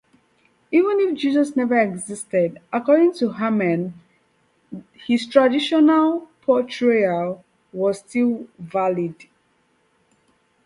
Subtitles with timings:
[0.71, 3.93] Even if Jesus never existed, according to Herrmann,
[4.95, 9.27] his traditional portrayal was still valid.